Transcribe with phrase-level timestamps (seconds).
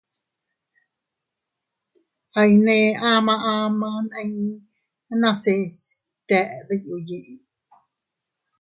[2.39, 7.33] Aiynee ama ama nii nase iyteʼe diyu yiʼi.